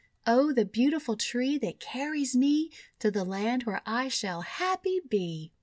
0 0.27 0.51
the 0.53 0.65
beautiful 0.65 1.15
Tree, 1.15 1.59
that 1.59 1.79
carries 1.79 2.35
me 2.35 2.71
To 2.97 3.11
the 3.11 3.23
Land 3.23 3.65
where 3.65 3.83
I 3.85 4.07
shall 4.07 4.41
happy 4.41 4.99
be!'' 4.99 5.51